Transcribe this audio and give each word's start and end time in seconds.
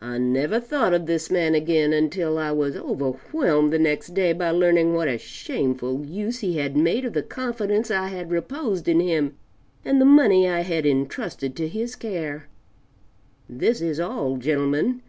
I 0.00 0.18
never 0.18 0.58
thought 0.58 0.92
of 0.92 1.06
this 1.06 1.30
man 1.30 1.54
again 1.54 1.92
until 1.92 2.36
I 2.36 2.50
was 2.50 2.74
overwhelmed 2.74 3.72
the 3.72 3.78
next 3.78 4.08
day 4.12 4.32
by 4.32 4.50
learning 4.50 4.92
what 4.92 5.06
a 5.06 5.18
shameful 5.18 6.04
use 6.04 6.40
he 6.40 6.56
had 6.58 6.76
made 6.76 7.04
of 7.04 7.12
the 7.12 7.22
confidence 7.22 7.88
I 7.88 8.08
had 8.08 8.32
reposed 8.32 8.88
in 8.88 8.98
him 8.98 9.36
and 9.84 10.00
the 10.00 10.04
money 10.04 10.48
I 10.48 10.62
had 10.62 10.84
entrusted 10.84 11.54
to 11.54 11.68
his 11.68 11.94
care. 11.94 12.48
This 13.48 13.80
is 13.80 14.00
all, 14.00 14.36
gentlemen. 14.36 15.00